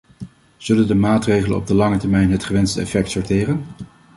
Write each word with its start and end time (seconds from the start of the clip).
Zullen 0.57 0.87
de 0.87 0.95
maatregelen 0.95 1.57
op 1.57 1.67
de 1.67 1.73
lange 1.75 1.97
termijn 1.97 2.31
het 2.31 2.43
gewenste 2.43 2.81
effect 2.81 3.09
sorteren? 3.11 3.65